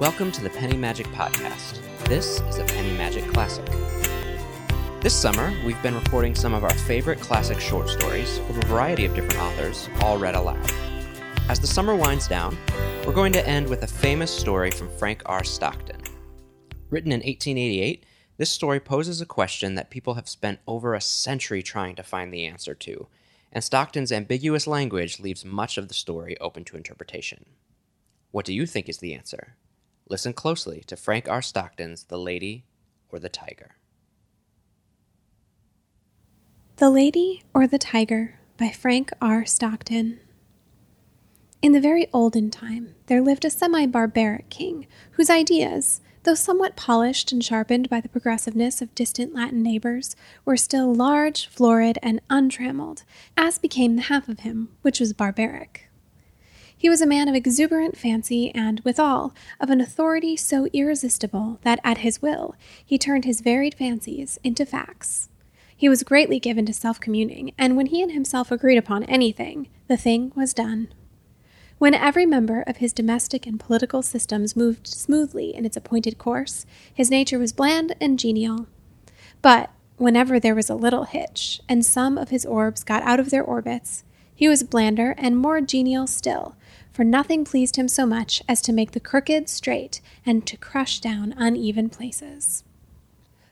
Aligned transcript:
Welcome 0.00 0.30
to 0.30 0.42
the 0.44 0.50
Penny 0.50 0.76
Magic 0.76 1.08
Podcast. 1.08 1.80
This 2.04 2.38
is 2.42 2.58
a 2.58 2.64
Penny 2.64 2.96
Magic 2.96 3.26
Classic. 3.32 3.66
This 5.00 5.12
summer, 5.12 5.52
we've 5.66 5.82
been 5.82 5.96
recording 5.96 6.36
some 6.36 6.54
of 6.54 6.62
our 6.62 6.72
favorite 6.72 7.18
classic 7.20 7.58
short 7.58 7.88
stories 7.88 8.38
from 8.38 8.58
a 8.58 8.66
variety 8.66 9.06
of 9.06 9.14
different 9.16 9.42
authors, 9.42 9.88
all 10.00 10.16
read 10.16 10.36
aloud. 10.36 10.70
As 11.48 11.58
the 11.58 11.66
summer 11.66 11.96
winds 11.96 12.28
down, 12.28 12.56
we're 13.04 13.12
going 13.12 13.32
to 13.32 13.44
end 13.44 13.68
with 13.68 13.82
a 13.82 13.88
famous 13.88 14.30
story 14.30 14.70
from 14.70 14.88
Frank 14.88 15.22
R. 15.26 15.42
Stockton. 15.42 16.00
Written 16.90 17.10
in 17.10 17.18
1888, 17.18 18.06
this 18.36 18.50
story 18.50 18.78
poses 18.78 19.20
a 19.20 19.26
question 19.26 19.74
that 19.74 19.90
people 19.90 20.14
have 20.14 20.28
spent 20.28 20.60
over 20.68 20.94
a 20.94 21.00
century 21.00 21.60
trying 21.60 21.96
to 21.96 22.04
find 22.04 22.32
the 22.32 22.46
answer 22.46 22.72
to, 22.76 23.08
and 23.50 23.64
Stockton's 23.64 24.12
ambiguous 24.12 24.68
language 24.68 25.18
leaves 25.18 25.44
much 25.44 25.76
of 25.76 25.88
the 25.88 25.94
story 25.94 26.38
open 26.38 26.62
to 26.66 26.76
interpretation. 26.76 27.46
What 28.30 28.44
do 28.44 28.54
you 28.54 28.64
think 28.64 28.88
is 28.88 28.98
the 28.98 29.14
answer? 29.14 29.56
Listen 30.10 30.32
closely 30.32 30.82
to 30.86 30.96
Frank 30.96 31.28
R. 31.28 31.42
Stockton's 31.42 32.04
The 32.04 32.18
Lady 32.18 32.64
or 33.10 33.18
the 33.18 33.28
Tiger. 33.28 33.76
The 36.76 36.88
Lady 36.88 37.42
or 37.52 37.66
the 37.66 37.78
Tiger 37.78 38.38
by 38.56 38.70
Frank 38.70 39.10
R. 39.20 39.44
Stockton. 39.44 40.20
In 41.60 41.72
the 41.72 41.80
very 41.80 42.06
olden 42.12 42.50
time, 42.50 42.94
there 43.06 43.20
lived 43.20 43.44
a 43.44 43.50
semi 43.50 43.84
barbaric 43.84 44.48
king 44.48 44.86
whose 45.12 45.28
ideas, 45.28 46.00
though 46.22 46.34
somewhat 46.34 46.76
polished 46.76 47.30
and 47.30 47.44
sharpened 47.44 47.90
by 47.90 48.00
the 48.00 48.08
progressiveness 48.08 48.80
of 48.80 48.94
distant 48.94 49.34
Latin 49.34 49.62
neighbors, 49.62 50.16
were 50.46 50.56
still 50.56 50.94
large, 50.94 51.48
florid, 51.48 51.98
and 52.02 52.20
untrammeled, 52.30 53.02
as 53.36 53.58
became 53.58 53.96
the 53.96 54.02
half 54.02 54.28
of 54.28 54.40
him 54.40 54.70
which 54.80 55.00
was 55.00 55.12
barbaric. 55.12 55.87
He 56.80 56.88
was 56.88 57.00
a 57.00 57.06
man 57.06 57.28
of 57.28 57.34
exuberant 57.34 57.98
fancy 57.98 58.54
and, 58.54 58.78
withal, 58.84 59.34
of 59.58 59.68
an 59.68 59.80
authority 59.80 60.36
so 60.36 60.68
irresistible 60.72 61.58
that 61.62 61.80
at 61.82 61.98
his 61.98 62.22
will 62.22 62.54
he 62.86 62.96
turned 62.96 63.24
his 63.24 63.40
varied 63.40 63.74
fancies 63.74 64.38
into 64.44 64.64
facts. 64.64 65.28
He 65.76 65.88
was 65.88 66.04
greatly 66.04 66.38
given 66.38 66.66
to 66.66 66.72
self 66.72 67.00
communing, 67.00 67.52
and 67.58 67.76
when 67.76 67.86
he 67.86 68.00
and 68.00 68.12
himself 68.12 68.52
agreed 68.52 68.76
upon 68.76 69.02
anything, 69.04 69.68
the 69.88 69.96
thing 69.96 70.30
was 70.36 70.54
done. 70.54 70.88
When 71.78 71.94
every 71.94 72.26
member 72.26 72.62
of 72.62 72.76
his 72.76 72.92
domestic 72.92 73.44
and 73.44 73.58
political 73.58 74.02
systems 74.02 74.56
moved 74.56 74.86
smoothly 74.86 75.54
in 75.54 75.64
its 75.64 75.76
appointed 75.76 76.16
course, 76.16 76.64
his 76.92 77.10
nature 77.10 77.40
was 77.40 77.52
bland 77.52 77.96
and 78.00 78.20
genial. 78.20 78.68
But 79.42 79.70
whenever 79.96 80.38
there 80.38 80.54
was 80.54 80.70
a 80.70 80.76
little 80.76 81.04
hitch, 81.04 81.60
and 81.68 81.84
some 81.84 82.16
of 82.18 82.30
his 82.30 82.46
orbs 82.46 82.84
got 82.84 83.02
out 83.02 83.18
of 83.18 83.30
their 83.30 83.42
orbits, 83.42 84.04
he 84.34 84.48
was 84.48 84.62
blander 84.62 85.16
and 85.18 85.36
more 85.36 85.60
genial 85.60 86.06
still, 86.06 86.54
for 86.98 87.04
nothing 87.04 87.44
pleased 87.44 87.76
him 87.76 87.86
so 87.86 88.04
much 88.04 88.42
as 88.48 88.60
to 88.60 88.72
make 88.72 88.90
the 88.90 88.98
crooked 88.98 89.48
straight 89.48 90.00
and 90.26 90.44
to 90.44 90.56
crush 90.56 90.98
down 90.98 91.32
uneven 91.36 91.88
places. 91.88 92.64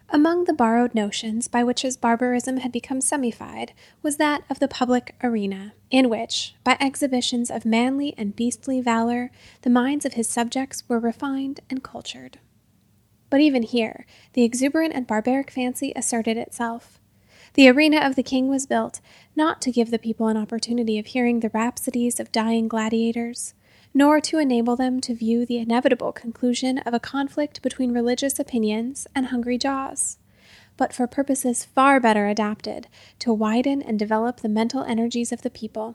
Among 0.08 0.47
the 0.47 0.52
borrowed 0.52 0.97
notions 0.97 1.47
by 1.47 1.62
which 1.62 1.83
his 1.83 1.97
barbarism 1.97 2.56
had 2.56 2.72
become 2.72 3.00
semified 3.00 3.72
was 4.02 4.17
that 4.17 4.42
of 4.50 4.58
the 4.58 4.67
public 4.67 5.14
arena, 5.22 5.74
in 5.92 6.08
which, 6.08 6.56
by 6.64 6.77
exhibitions 6.80 7.48
of 7.48 7.64
manly 7.64 8.14
and 8.19 8.34
beastly 8.34 8.80
valor, 8.80 9.30
the 9.62 9.70
minds 9.70 10.05
of 10.05 10.14
his 10.14 10.28
subjects 10.28 10.83
were 10.89 10.98
refined 10.98 11.61
and 11.70 11.84
cultured. 11.84 12.41
But 13.30 13.39
even 13.39 13.62
here, 13.62 14.06
the 14.33 14.42
exuberant 14.42 14.92
and 14.92 15.06
barbaric 15.06 15.52
fancy 15.52 15.92
asserted 15.94 16.36
itself. 16.36 16.98
The 17.56 17.70
arena 17.70 18.06
of 18.06 18.16
the 18.16 18.22
king 18.22 18.48
was 18.48 18.66
built, 18.66 19.00
not 19.34 19.62
to 19.62 19.72
give 19.72 19.90
the 19.90 19.98
people 19.98 20.28
an 20.28 20.36
opportunity 20.36 20.98
of 20.98 21.06
hearing 21.06 21.40
the 21.40 21.48
rhapsodies 21.48 22.20
of 22.20 22.30
dying 22.30 22.68
gladiators, 22.68 23.54
nor 23.94 24.20
to 24.20 24.36
enable 24.36 24.76
them 24.76 25.00
to 25.00 25.14
view 25.14 25.46
the 25.46 25.56
inevitable 25.56 26.12
conclusion 26.12 26.77
of 26.80 26.92
a 26.92 27.00
conflict 27.00 27.62
between 27.62 27.94
religious 27.94 28.38
opinions 28.38 29.06
and 29.14 29.28
hungry 29.28 29.56
jaws, 29.56 30.18
but 30.77 30.92
for 30.92 31.06
purposes 31.06 31.64
far 31.64 31.98
better 31.98 32.28
adapted 32.28 32.89
to 33.20 33.33
widen 33.33 33.80
and 33.80 33.98
develop 33.98 34.40
the 34.40 34.50
mental 34.50 34.83
energies 34.83 35.33
of 35.33 35.40
the 35.40 35.48
people. 35.48 35.95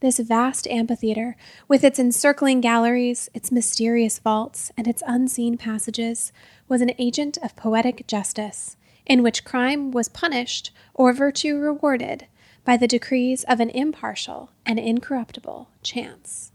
This 0.00 0.18
vast 0.18 0.66
amphitheater, 0.66 1.34
with 1.66 1.82
its 1.82 1.98
encircling 1.98 2.60
galleries, 2.60 3.30
its 3.32 3.50
mysterious 3.50 4.18
vaults, 4.18 4.70
and 4.76 4.86
its 4.86 5.02
unseen 5.06 5.56
passages, 5.56 6.30
was 6.68 6.82
an 6.82 6.92
agent 6.98 7.38
of 7.42 7.56
poetic 7.56 8.06
justice 8.06 8.76
in 9.06 9.22
which 9.22 9.44
crime 9.44 9.90
was 9.90 10.08
punished 10.08 10.70
or 10.94 11.12
virtue 11.12 11.56
rewarded 11.56 12.26
by 12.64 12.76
the 12.76 12.86
decrees 12.86 13.44
of 13.44 13.60
an 13.60 13.70
impartial 13.70 14.50
and 14.64 14.78
incorruptible 14.78 15.68
chance. 15.82 16.52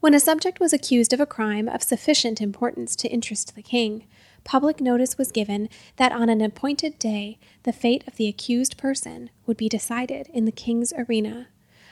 When 0.00 0.14
a 0.14 0.20
subject 0.20 0.60
was 0.60 0.72
accused 0.72 1.12
of 1.12 1.20
a 1.20 1.26
crime 1.26 1.66
of 1.66 1.82
sufficient 1.82 2.40
importance 2.40 2.94
to 2.96 3.08
interest 3.08 3.54
the 3.54 3.62
king, 3.62 4.06
public 4.44 4.80
notice 4.80 5.16
was 5.16 5.32
given 5.32 5.70
that 5.96 6.12
on 6.12 6.28
an 6.28 6.42
appointed 6.42 6.98
day 6.98 7.38
the 7.62 7.72
fate 7.72 8.06
of 8.06 8.16
the 8.16 8.28
accused 8.28 8.76
person 8.76 9.30
would 9.46 9.56
be 9.56 9.68
decided 9.68 10.28
in 10.32 10.44
the 10.44 10.52
king's 10.52 10.92
arena, 10.92 11.48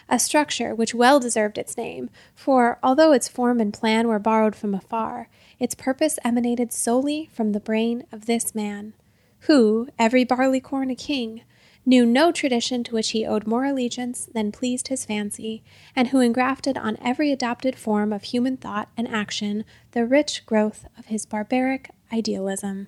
a 0.09 0.19
structure 0.19 0.75
which 0.75 0.95
well 0.95 1.21
deserved 1.21 1.59
its 1.59 1.77
name, 1.77 2.11
for 2.35 2.79
although 2.83 3.13
its 3.13 3.29
form 3.29 3.61
and 3.61 3.73
plan 3.73 4.09
were 4.09 4.19
borrowed 4.19 4.57
from 4.57 4.75
afar, 4.75 5.29
its 5.59 5.75
purpose 5.75 6.19
emanated 6.25 6.73
solely 6.73 7.29
from 7.33 7.53
the 7.53 7.61
brain 7.61 8.05
of 8.13 8.27
this 8.27 8.55
man, 8.55 8.95
who, 9.41 9.89
every 9.99 10.25
barleycorn 10.25 10.91
a 10.91 10.95
king, 10.95 11.43
knew 11.85 12.07
no 12.07 12.31
tradition 12.31 12.85
to 12.85 12.95
which 12.95 13.11
he 13.11 13.27
owed 13.27 13.47
more 13.47 13.65
allegiance 13.65 14.29
than 14.33 14.53
pleased 14.53 14.89
his 14.89 15.05
fancy, 15.05 15.63
and 15.97 16.09
who 16.09 16.21
engrafted 16.21 16.79
on 16.79 16.97
every 17.03 17.33
adopted 17.33 17.77
form 17.77 18.13
of 18.13 18.23
human 18.25 18.57
thought 18.57 18.89
and 18.97 19.09
action 19.09 19.65
the 19.93 20.07
rich 20.07 20.47
growth 20.47 20.87
of 20.97 21.07
his 21.07 21.27
barbaric 21.27 21.91
idealism. 22.13 22.87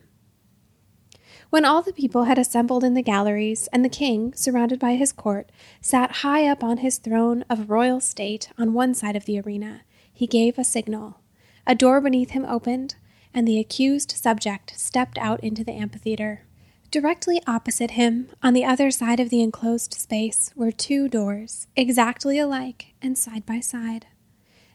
When 1.54 1.64
all 1.64 1.82
the 1.82 1.92
people 1.92 2.24
had 2.24 2.36
assembled 2.36 2.82
in 2.82 2.94
the 2.94 3.00
galleries, 3.00 3.68
and 3.72 3.84
the 3.84 3.88
king, 3.88 4.34
surrounded 4.34 4.80
by 4.80 4.96
his 4.96 5.12
court, 5.12 5.52
sat 5.80 6.10
high 6.26 6.48
up 6.48 6.64
on 6.64 6.78
his 6.78 6.98
throne 6.98 7.44
of 7.48 7.70
royal 7.70 8.00
state 8.00 8.50
on 8.58 8.72
one 8.72 8.92
side 8.92 9.14
of 9.14 9.24
the 9.24 9.38
arena, 9.38 9.82
he 10.12 10.26
gave 10.26 10.58
a 10.58 10.64
signal. 10.64 11.20
A 11.64 11.76
door 11.76 12.00
beneath 12.00 12.30
him 12.30 12.44
opened, 12.44 12.96
and 13.32 13.46
the 13.46 13.60
accused 13.60 14.10
subject 14.10 14.76
stepped 14.76 15.16
out 15.18 15.38
into 15.44 15.62
the 15.62 15.74
amphitheater. 15.74 16.42
Directly 16.90 17.40
opposite 17.46 17.92
him, 17.92 18.30
on 18.42 18.52
the 18.52 18.64
other 18.64 18.90
side 18.90 19.20
of 19.20 19.30
the 19.30 19.40
enclosed 19.40 19.94
space, 19.94 20.50
were 20.56 20.72
two 20.72 21.06
doors, 21.06 21.68
exactly 21.76 22.36
alike 22.36 22.94
and 23.00 23.16
side 23.16 23.46
by 23.46 23.60
side. 23.60 24.06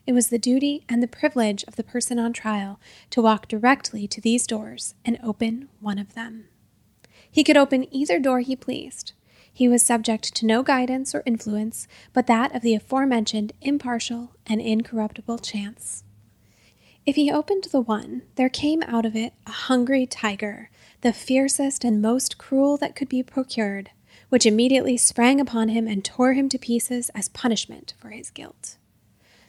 It 0.08 0.14
was 0.14 0.30
the 0.30 0.40
duty 0.40 0.86
and 0.88 1.04
the 1.04 1.10
privilege 1.10 1.66
of 1.66 1.76
the 1.76 1.84
person 1.84 2.18
on 2.20 2.32
trial 2.32 2.80
to 3.10 3.22
walk 3.22 3.50
directly 3.50 4.08
to 4.08 4.22
these 4.22 4.48
doors 4.48 4.96
and 5.04 5.20
open 5.22 5.68
one 5.82 6.00
of 6.00 6.14
them. 6.14 6.46
He 7.32 7.44
could 7.44 7.58
open 7.58 7.94
either 7.94 8.20
door 8.20 8.40
he 8.40 8.56
pleased. 8.56 9.14
He 9.52 9.68
was 9.68 9.84
subject 9.84 10.36
to 10.36 10.46
no 10.46 10.64
guidance 10.64 11.14
or 11.14 11.24
influence 11.26 11.88
but 12.14 12.28
that 12.28 12.56
of 12.56 12.62
the 12.62 12.76
aforementioned 12.76 13.54
impartial 13.62 14.32
and 14.48 14.62
incorruptible 14.62 15.40
chance. 15.40 16.04
If 17.06 17.16
he 17.16 17.32
opened 17.32 17.66
the 17.72 17.82
one, 17.82 18.22
there 18.36 18.50
came 18.50 18.84
out 18.84 19.06
of 19.06 19.16
it 19.16 19.34
a 19.48 19.52
hungry 19.52 20.06
tiger, 20.06 20.70
the 21.02 21.14
fiercest 21.14 21.84
and 21.84 22.02
most 22.02 22.38
cruel 22.38 22.78
that 22.78 22.96
could 22.96 23.10
be 23.10 23.24
procured, 23.24 23.92
which 24.30 24.46
immediately 24.46 24.96
sprang 24.98 25.42
upon 25.42 25.70
him 25.70 25.88
and 25.88 26.06
tore 26.06 26.34
him 26.34 26.50
to 26.50 26.58
pieces 26.58 27.10
as 27.16 27.30
punishment 27.30 27.96
for 27.98 28.10
his 28.10 28.30
guilt. 28.30 28.78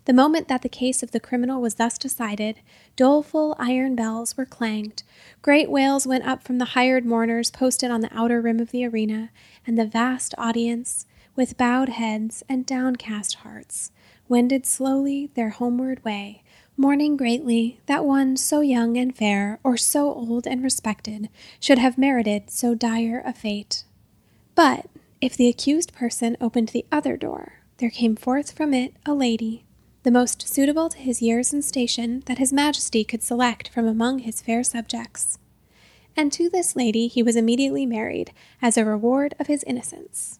The 0.06 0.12
moment 0.14 0.48
that 0.48 0.62
the 0.62 0.68
case 0.68 1.02
of 1.02 1.10
the 1.10 1.20
criminal 1.20 1.60
was 1.60 1.74
thus 1.74 1.98
decided, 1.98 2.60
doleful 2.96 3.54
iron 3.58 3.94
bells 3.94 4.36
were 4.36 4.46
clanged, 4.46 5.02
great 5.42 5.70
wails 5.70 6.06
went 6.06 6.26
up 6.26 6.42
from 6.42 6.58
the 6.58 6.64
hired 6.76 7.04
mourners 7.04 7.50
posted 7.50 7.90
on 7.90 8.00
the 8.00 8.12
outer 8.16 8.40
rim 8.40 8.60
of 8.60 8.70
the 8.70 8.84
arena, 8.84 9.30
and 9.66 9.78
the 9.78 9.86
vast 9.86 10.34
audience, 10.38 11.06
with 11.36 11.56
bowed 11.56 11.90
heads 11.90 12.42
and 12.48 12.66
downcast 12.66 13.36
hearts, 13.36 13.92
wended 14.28 14.64
slowly 14.64 15.30
their 15.34 15.50
homeward 15.50 16.02
way, 16.04 16.42
mourning 16.76 17.16
greatly 17.16 17.78
that 17.84 18.04
one 18.04 18.38
so 18.38 18.62
young 18.62 18.96
and 18.96 19.14
fair, 19.14 19.58
or 19.62 19.76
so 19.76 20.12
old 20.12 20.46
and 20.46 20.62
respected, 20.64 21.28
should 21.60 21.78
have 21.78 21.98
merited 21.98 22.50
so 22.50 22.74
dire 22.74 23.22
a 23.26 23.34
fate. 23.34 23.84
But 24.54 24.86
if 25.20 25.36
the 25.36 25.48
accused 25.48 25.92
person 25.92 26.38
opened 26.40 26.68
the 26.68 26.86
other 26.90 27.18
door, 27.18 27.60
there 27.76 27.90
came 27.90 28.16
forth 28.16 28.52
from 28.52 28.72
it 28.72 28.94
a 29.04 29.12
lady, 29.12 29.64
the 30.02 30.10
most 30.10 30.48
suitable 30.48 30.88
to 30.88 30.98
his 30.98 31.20
years 31.20 31.52
and 31.52 31.64
station 31.64 32.22
that 32.26 32.38
his 32.38 32.52
majesty 32.52 33.04
could 33.04 33.22
select 33.22 33.68
from 33.68 33.86
among 33.86 34.20
his 34.20 34.40
fair 34.40 34.64
subjects. 34.64 35.38
And 36.16 36.32
to 36.32 36.48
this 36.48 36.74
lady 36.74 37.06
he 37.06 37.22
was 37.22 37.36
immediately 37.36 37.86
married, 37.86 38.32
as 38.62 38.76
a 38.76 38.84
reward 38.84 39.34
of 39.38 39.46
his 39.46 39.62
innocence. 39.64 40.38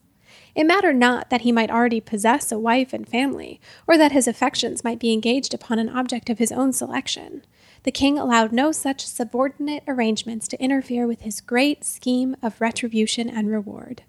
It 0.55 0.67
mattered 0.67 0.97
not 0.97 1.31
that 1.31 1.43
he 1.43 1.53
might 1.53 1.71
already 1.71 2.01
possess 2.01 2.51
a 2.51 2.59
wife 2.59 2.93
and 2.93 3.09
family, 3.09 3.61
or 3.87 3.97
that 3.97 4.13
his 4.13 4.27
affections 4.27 4.83
might 4.83 4.99
be 4.99 5.13
engaged 5.13 5.55
upon 5.55 5.79
an 5.79 5.89
object 5.89 6.29
of 6.29 6.39
his 6.39 6.53
own 6.53 6.73
selection. 6.73 7.45
The 7.85 7.93
king 7.93 8.19
allowed 8.19 8.53
no 8.53 8.73
such 8.73 9.07
subordinate 9.07 9.85
arrangements 9.87 10.49
to 10.49 10.63
interfere 10.63 11.07
with 11.07 11.23
his 11.23 11.41
great 11.41 11.85
scheme 11.85 12.37
of 12.43 12.61
retribution 12.61 13.29
and 13.29 13.49
reward. 13.49 14.03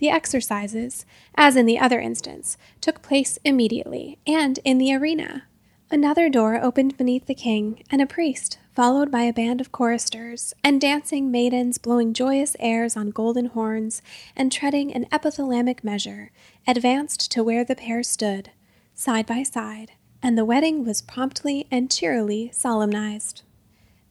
The 0.00 0.08
exercises, 0.08 1.04
as 1.34 1.56
in 1.56 1.66
the 1.66 1.78
other 1.78 2.00
instance, 2.00 2.56
took 2.80 3.02
place 3.02 3.38
immediately 3.44 4.18
and 4.26 4.58
in 4.64 4.78
the 4.78 4.94
arena. 4.94 5.44
Another 5.90 6.30
door 6.30 6.58
opened 6.58 6.96
beneath 6.96 7.26
the 7.26 7.34
king, 7.34 7.82
and 7.90 8.00
a 8.00 8.06
priest, 8.06 8.58
followed 8.72 9.10
by 9.10 9.24
a 9.24 9.32
band 9.32 9.60
of 9.60 9.72
choristers, 9.72 10.54
and 10.64 10.80
dancing 10.80 11.30
maidens 11.30 11.76
blowing 11.76 12.14
joyous 12.14 12.56
airs 12.60 12.96
on 12.96 13.10
golden 13.10 13.46
horns 13.46 14.00
and 14.34 14.50
treading 14.50 14.90
an 14.94 15.04
epithalamic 15.12 15.84
measure, 15.84 16.30
advanced 16.66 17.30
to 17.32 17.44
where 17.44 17.62
the 17.62 17.76
pair 17.76 18.02
stood, 18.02 18.50
side 18.94 19.26
by 19.26 19.42
side, 19.42 19.92
and 20.22 20.38
the 20.38 20.46
wedding 20.46 20.82
was 20.82 21.02
promptly 21.02 21.66
and 21.70 21.90
cheerily 21.90 22.50
solemnized. 22.54 23.42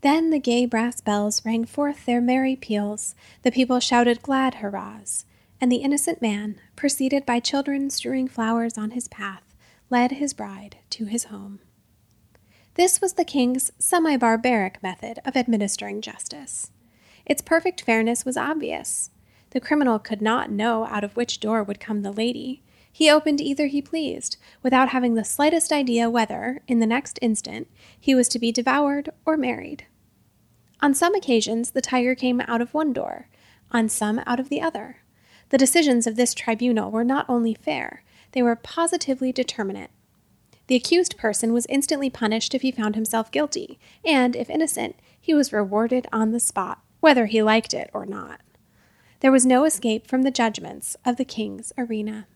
Then 0.02 0.30
the 0.30 0.40
gay 0.40 0.68
brass 0.68 1.02
bells 1.02 1.44
rang 1.44 1.66
forth 1.66 2.06
their 2.06 2.22
merry 2.22 2.56
peals, 2.56 3.16
the 3.42 3.52
people 3.52 3.80
shouted 3.80 4.22
glad 4.22 4.56
hurrahs, 4.56 5.26
and 5.62 5.72
the 5.72 5.78
innocent 5.78 6.22
man, 6.22 6.60
preceded 6.76 7.26
by 7.26 7.40
children 7.40 7.90
strewing 7.90 8.28
flowers 8.28 8.78
on 8.78 8.92
his 8.92 9.08
path, 9.08 9.56
led 9.90 10.14
his 10.14 10.34
bride 10.34 10.78
to 10.90 11.06
his 11.06 11.26
home. 11.26 11.60
This 12.76 13.02
was 13.02 13.14
the 13.14 13.26
king's 13.26 13.72
semi 13.78 14.16
barbaric 14.16 14.82
method 14.82 15.20
of 15.26 15.36
administering 15.36 16.02
justice. 16.02 16.72
Its 17.26 17.42
perfect 17.42 17.82
fairness 17.82 18.24
was 18.24 18.38
obvious. 18.38 19.12
The 19.52 19.60
criminal 19.60 20.00
could 20.00 20.22
not 20.22 20.52
know 20.52 20.86
out 20.86 21.04
of 21.04 21.16
which 21.16 21.40
door 21.40 21.64
would 21.64 21.80
come 21.80 22.02
the 22.02 22.12
lady. 22.12 22.64
He 22.92 23.10
opened 23.10 23.42
either 23.42 23.68
he 23.68 23.82
pleased, 23.82 24.38
without 24.64 24.90
having 24.90 25.16
the 25.16 25.24
slightest 25.24 25.72
idea 25.72 26.10
whether, 26.10 26.62
in 26.68 26.80
the 26.80 26.86
next 26.86 27.20
instant, 27.22 27.68
he 28.00 28.16
was 28.16 28.28
to 28.30 28.40
be 28.40 28.52
devoured 28.52 29.10
or 29.26 29.38
married. 29.38 29.86
On 30.82 30.94
some 30.94 31.14
occasions, 31.14 31.72
the 31.72 31.82
tiger 31.82 32.16
came 32.16 32.42
out 32.42 32.62
of 32.62 32.74
one 32.74 32.94
door, 32.94 33.28
on 33.72 33.90
some 33.90 34.22
out 34.26 34.40
of 34.40 34.50
the 34.50 34.62
other. 34.62 34.98
The 35.50 35.58
decisions 35.58 36.08
of 36.08 36.16
this 36.16 36.34
tribunal 36.34 36.92
were 36.92 37.04
not 37.04 37.26
only 37.28 37.54
fair, 37.54 38.04
they 38.32 38.44
were 38.44 38.56
positively 38.56 39.32
determinate. 39.32 39.90
The 40.68 40.76
accused 40.76 41.18
person 41.18 41.52
was 41.52 41.66
instantly 41.68 42.12
punished 42.12 42.54
if 42.54 42.62
he 42.62 42.72
found 42.72 42.94
himself 42.94 43.32
guilty, 43.32 43.80
and, 44.06 44.36
if 44.36 44.50
innocent, 44.50 44.96
he 45.20 45.34
was 45.34 45.52
rewarded 45.52 46.08
on 46.14 46.32
the 46.32 46.40
spot, 46.40 46.84
whether 47.00 47.26
he 47.26 47.42
liked 47.42 47.74
it 47.74 47.90
or 47.92 48.06
not. 48.06 48.42
There 49.22 49.32
was 49.32 49.46
no 49.46 49.64
escape 49.66 50.08
from 50.08 50.22
the 50.22 50.32
judgments 50.32 50.96
of 51.04 51.18
the 51.18 51.26
king's 51.26 51.74
arena. 51.78 52.28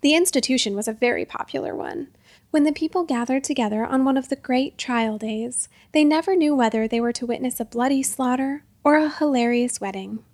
The 0.00 0.14
institution 0.14 0.74
was 0.74 0.88
a 0.88 0.92
very 0.92 1.24
popular 1.24 1.74
one. 1.74 2.08
When 2.50 2.64
the 2.64 2.72
people 2.72 3.04
gathered 3.04 3.44
together 3.44 3.84
on 3.84 4.04
one 4.04 4.16
of 4.16 4.30
the 4.30 4.36
great 4.36 4.78
trial 4.78 5.18
days, 5.18 5.68
they 5.92 6.04
never 6.04 6.34
knew 6.34 6.54
whether 6.54 6.88
they 6.88 7.00
were 7.00 7.12
to 7.12 7.26
witness 7.26 7.60
a 7.60 7.64
bloody 7.66 8.02
slaughter 8.02 8.64
or 8.82 8.96
a 8.96 9.10
hilarious 9.10 9.80
wedding. 9.80 10.24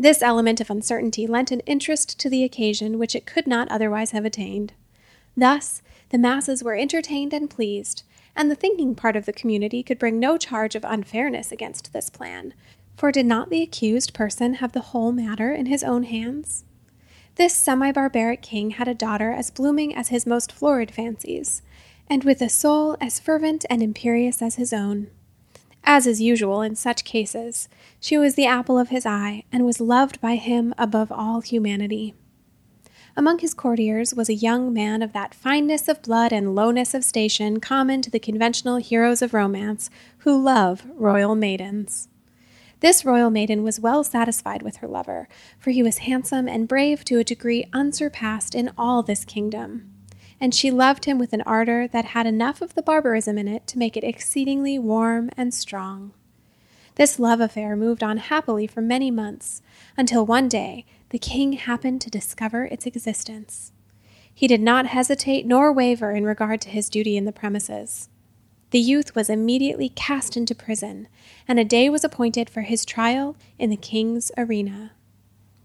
This 0.00 0.22
element 0.22 0.60
of 0.60 0.70
uncertainty 0.70 1.26
lent 1.26 1.50
an 1.50 1.60
interest 1.60 2.20
to 2.20 2.30
the 2.30 2.44
occasion 2.44 2.98
which 2.98 3.16
it 3.16 3.26
could 3.26 3.48
not 3.48 3.68
otherwise 3.68 4.12
have 4.12 4.24
attained. 4.24 4.72
Thus, 5.36 5.82
the 6.10 6.18
masses 6.18 6.62
were 6.62 6.76
entertained 6.76 7.32
and 7.32 7.50
pleased, 7.50 8.04
and 8.36 8.48
the 8.48 8.54
thinking 8.54 8.94
part 8.94 9.16
of 9.16 9.26
the 9.26 9.32
community 9.32 9.82
could 9.82 9.98
bring 9.98 10.20
no 10.20 10.38
charge 10.38 10.76
of 10.76 10.84
unfairness 10.84 11.50
against 11.50 11.92
this 11.92 12.10
plan, 12.10 12.54
for 12.96 13.10
did 13.10 13.26
not 13.26 13.50
the 13.50 13.62
accused 13.62 14.14
person 14.14 14.54
have 14.54 14.72
the 14.72 14.80
whole 14.80 15.10
matter 15.10 15.52
in 15.52 15.66
his 15.66 15.82
own 15.82 16.04
hands? 16.04 16.64
This 17.34 17.54
semi 17.54 17.90
barbaric 17.90 18.42
king 18.42 18.70
had 18.70 18.88
a 18.88 18.94
daughter 18.94 19.32
as 19.32 19.50
blooming 19.50 19.94
as 19.94 20.08
his 20.08 20.26
most 20.26 20.52
florid 20.52 20.92
fancies, 20.92 21.62
and 22.08 22.22
with 22.22 22.40
a 22.40 22.48
soul 22.48 22.96
as 23.00 23.20
fervent 23.20 23.64
and 23.68 23.82
imperious 23.82 24.42
as 24.42 24.54
his 24.54 24.72
own. 24.72 25.08
As 25.84 26.06
is 26.06 26.20
usual 26.20 26.62
in 26.62 26.74
such 26.74 27.04
cases, 27.04 27.68
she 28.00 28.16
was 28.16 28.34
the 28.34 28.46
apple 28.46 28.78
of 28.78 28.88
his 28.88 29.04
eye 29.06 29.44
and 29.50 29.64
was 29.64 29.80
loved 29.80 30.20
by 30.20 30.36
him 30.36 30.74
above 30.78 31.10
all 31.10 31.40
humanity. 31.40 32.14
Among 33.16 33.40
his 33.40 33.54
courtiers 33.54 34.14
was 34.14 34.28
a 34.28 34.34
young 34.34 34.72
man 34.72 35.02
of 35.02 35.12
that 35.12 35.34
fineness 35.34 35.88
of 35.88 36.02
blood 36.02 36.32
and 36.32 36.54
lowness 36.54 36.94
of 36.94 37.02
station 37.02 37.58
common 37.58 38.00
to 38.02 38.10
the 38.10 38.20
conventional 38.20 38.76
heroes 38.76 39.22
of 39.22 39.34
romance 39.34 39.90
who 40.18 40.40
love 40.40 40.86
royal 40.94 41.34
maidens. 41.34 42.08
This 42.80 43.04
royal 43.04 43.30
maiden 43.30 43.64
was 43.64 43.80
well 43.80 44.04
satisfied 44.04 44.62
with 44.62 44.76
her 44.76 44.86
lover, 44.86 45.28
for 45.58 45.70
he 45.70 45.82
was 45.82 45.98
handsome 45.98 46.46
and 46.46 46.68
brave 46.68 47.04
to 47.06 47.18
a 47.18 47.24
degree 47.24 47.64
unsurpassed 47.72 48.54
in 48.54 48.70
all 48.78 49.02
this 49.02 49.24
kingdom. 49.24 49.92
And 50.40 50.54
she 50.54 50.70
loved 50.70 51.04
him 51.04 51.18
with 51.18 51.32
an 51.32 51.42
ardor 51.42 51.88
that 51.88 52.04
had 52.04 52.24
enough 52.24 52.62
of 52.62 52.74
the 52.74 52.82
barbarism 52.82 53.36
in 53.36 53.48
it 53.48 53.66
to 53.66 53.78
make 53.78 53.96
it 53.96 54.04
exceedingly 54.04 54.78
warm 54.78 55.30
and 55.36 55.52
strong. 55.52 56.12
This 56.98 57.20
love 57.20 57.40
affair 57.40 57.76
moved 57.76 58.02
on 58.02 58.16
happily 58.16 58.66
for 58.66 58.80
many 58.80 59.08
months, 59.08 59.62
until 59.96 60.26
one 60.26 60.48
day 60.48 60.84
the 61.10 61.18
king 61.18 61.52
happened 61.52 62.00
to 62.00 62.10
discover 62.10 62.64
its 62.64 62.86
existence. 62.86 63.70
He 64.34 64.48
did 64.48 64.60
not 64.60 64.86
hesitate 64.86 65.46
nor 65.46 65.72
waver 65.72 66.10
in 66.10 66.24
regard 66.24 66.60
to 66.62 66.68
his 66.68 66.90
duty 66.90 67.16
in 67.16 67.24
the 67.24 67.30
premises. 67.30 68.08
The 68.70 68.80
youth 68.80 69.14
was 69.14 69.30
immediately 69.30 69.90
cast 69.90 70.36
into 70.36 70.56
prison, 70.56 71.06
and 71.46 71.60
a 71.60 71.64
day 71.64 71.88
was 71.88 72.02
appointed 72.02 72.50
for 72.50 72.62
his 72.62 72.84
trial 72.84 73.36
in 73.60 73.70
the 73.70 73.76
king's 73.76 74.32
arena. 74.36 74.90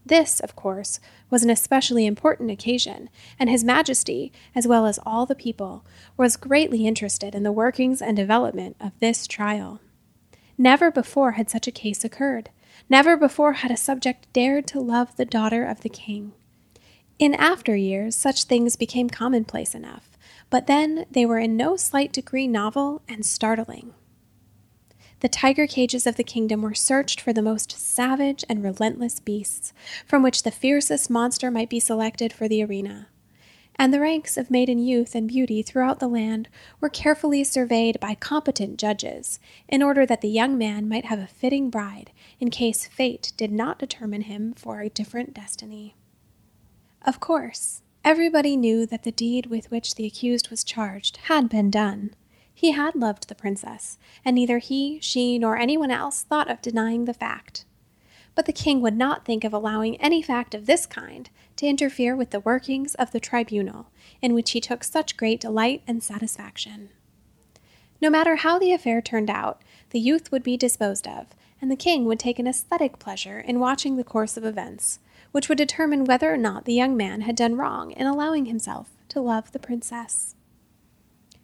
This, 0.06 0.38
of 0.38 0.54
course, 0.54 1.00
was 1.30 1.42
an 1.42 1.50
especially 1.50 2.06
important 2.06 2.52
occasion, 2.52 3.10
and 3.40 3.50
His 3.50 3.64
Majesty, 3.64 4.32
as 4.54 4.68
well 4.68 4.86
as 4.86 5.00
all 5.04 5.26
the 5.26 5.34
people, 5.34 5.84
was 6.16 6.36
greatly 6.36 6.86
interested 6.86 7.34
in 7.34 7.42
the 7.42 7.50
workings 7.50 8.02
and 8.02 8.16
development 8.16 8.76
of 8.80 8.92
this 9.00 9.26
trial. 9.26 9.80
Never 10.56 10.90
before 10.90 11.32
had 11.32 11.50
such 11.50 11.66
a 11.66 11.72
case 11.72 12.04
occurred, 12.04 12.50
Never 12.88 13.16
before 13.16 13.54
had 13.54 13.70
a 13.70 13.76
subject 13.76 14.32
dared 14.32 14.66
to 14.68 14.80
love 14.80 15.16
the 15.16 15.24
daughter 15.24 15.64
of 15.64 15.80
the 15.80 15.88
king. 15.88 16.32
In 17.18 17.34
after 17.34 17.76
years, 17.76 18.14
such 18.14 18.44
things 18.44 18.76
became 18.76 19.08
commonplace 19.08 19.74
enough, 19.74 20.18
but 20.50 20.66
then 20.66 21.06
they 21.10 21.24
were 21.24 21.38
in 21.38 21.56
no 21.56 21.76
slight 21.76 22.12
degree 22.12 22.46
novel 22.46 23.02
and 23.08 23.24
startling. 23.24 23.94
The 25.20 25.28
tiger 25.28 25.66
cages 25.66 26.06
of 26.06 26.16
the 26.16 26.24
kingdom 26.24 26.60
were 26.60 26.74
searched 26.74 27.20
for 27.20 27.32
the 27.32 27.40
most 27.40 27.72
savage 27.72 28.44
and 28.48 28.62
relentless 28.62 29.20
beasts, 29.20 29.72
from 30.04 30.22
which 30.22 30.42
the 30.42 30.50
fiercest 30.50 31.08
monster 31.08 31.50
might 31.50 31.70
be 31.70 31.80
selected 31.80 32.32
for 32.32 32.48
the 32.48 32.62
arena 32.62 33.06
and 33.76 33.92
the 33.92 34.00
ranks 34.00 34.36
of 34.36 34.50
maiden 34.50 34.78
youth 34.78 35.14
and 35.14 35.28
beauty 35.28 35.62
throughout 35.62 35.98
the 35.98 36.08
land 36.08 36.48
were 36.80 36.88
carefully 36.88 37.42
surveyed 37.42 37.98
by 38.00 38.14
competent 38.14 38.78
judges, 38.78 39.38
in 39.68 39.82
order 39.82 40.06
that 40.06 40.20
the 40.20 40.28
young 40.28 40.56
man 40.56 40.88
might 40.88 41.04
have 41.06 41.18
a 41.18 41.26
fitting 41.26 41.70
bride 41.70 42.10
in 42.38 42.50
case 42.50 42.86
fate 42.86 43.32
did 43.36 43.52
not 43.52 43.78
determine 43.78 44.22
him 44.22 44.54
for 44.54 44.80
a 44.80 44.88
different 44.88 45.34
destiny. 45.34 45.94
Of 47.02 47.20
course, 47.20 47.82
everybody 48.04 48.56
knew 48.56 48.86
that 48.86 49.02
the 49.02 49.12
deed 49.12 49.46
with 49.46 49.70
which 49.70 49.94
the 49.94 50.06
accused 50.06 50.50
was 50.50 50.64
charged 50.64 51.18
had 51.24 51.48
been 51.48 51.70
done. 51.70 52.14
He 52.54 52.70
had 52.70 52.94
loved 52.94 53.28
the 53.28 53.34
princess, 53.34 53.98
and 54.24 54.36
neither 54.36 54.58
he, 54.58 55.00
she, 55.00 55.38
nor 55.38 55.56
anyone 55.56 55.90
else 55.90 56.22
thought 56.22 56.50
of 56.50 56.62
denying 56.62 57.04
the 57.04 57.12
fact. 57.12 57.64
But 58.34 58.46
the 58.46 58.52
king 58.52 58.80
would 58.80 58.96
not 58.96 59.24
think 59.24 59.44
of 59.44 59.52
allowing 59.52 59.96
any 59.96 60.20
fact 60.20 60.54
of 60.54 60.66
this 60.66 60.86
kind 60.86 61.30
to 61.56 61.66
interfere 61.66 62.16
with 62.16 62.30
the 62.30 62.40
workings 62.40 62.94
of 62.96 63.12
the 63.12 63.20
tribunal, 63.20 63.86
in 64.20 64.34
which 64.34 64.50
he 64.50 64.60
took 64.60 64.82
such 64.82 65.16
great 65.16 65.40
delight 65.40 65.82
and 65.86 66.02
satisfaction. 66.02 66.90
No 68.00 68.10
matter 68.10 68.36
how 68.36 68.58
the 68.58 68.72
affair 68.72 69.00
turned 69.00 69.30
out, 69.30 69.62
the 69.90 70.00
youth 70.00 70.32
would 70.32 70.42
be 70.42 70.56
disposed 70.56 71.06
of, 71.06 71.28
and 71.60 71.70
the 71.70 71.76
king 71.76 72.04
would 72.04 72.18
take 72.18 72.38
an 72.38 72.46
aesthetic 72.46 72.98
pleasure 72.98 73.38
in 73.38 73.60
watching 73.60 73.96
the 73.96 74.04
course 74.04 74.36
of 74.36 74.44
events, 74.44 74.98
which 75.32 75.48
would 75.48 75.58
determine 75.58 76.04
whether 76.04 76.32
or 76.32 76.36
not 76.36 76.64
the 76.64 76.74
young 76.74 76.96
man 76.96 77.22
had 77.22 77.36
done 77.36 77.56
wrong 77.56 77.92
in 77.92 78.06
allowing 78.06 78.46
himself 78.46 78.90
to 79.08 79.20
love 79.20 79.52
the 79.52 79.58
princess. 79.58 80.34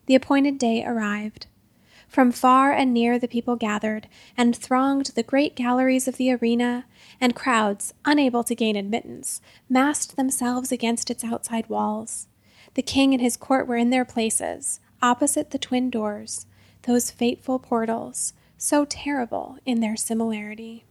The 0.06 0.14
appointed 0.14 0.58
day 0.58 0.84
arrived. 0.84 1.46
From 2.10 2.32
far 2.32 2.72
and 2.72 2.92
near 2.92 3.20
the 3.20 3.28
people 3.28 3.54
gathered 3.54 4.08
and 4.36 4.56
thronged 4.56 5.12
the 5.14 5.22
great 5.22 5.54
galleries 5.54 6.08
of 6.08 6.16
the 6.16 6.32
arena, 6.32 6.86
and 7.20 7.36
crowds, 7.36 7.94
unable 8.04 8.42
to 8.42 8.54
gain 8.56 8.74
admittance, 8.74 9.40
massed 9.68 10.16
themselves 10.16 10.72
against 10.72 11.08
its 11.08 11.22
outside 11.22 11.68
walls. 11.68 12.26
The 12.74 12.82
king 12.82 13.14
and 13.14 13.22
his 13.22 13.36
court 13.36 13.68
were 13.68 13.76
in 13.76 13.90
their 13.90 14.04
places, 14.04 14.80
opposite 15.00 15.52
the 15.52 15.58
twin 15.58 15.88
doors, 15.88 16.46
those 16.82 17.12
fateful 17.12 17.60
portals, 17.60 18.32
so 18.58 18.84
terrible 18.84 19.58
in 19.64 19.78
their 19.78 19.96
similarity. 19.96 20.86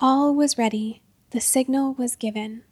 All 0.00 0.34
was 0.34 0.58
ready, 0.58 1.00
the 1.30 1.40
signal 1.40 1.94
was 1.94 2.16
given. 2.16 2.64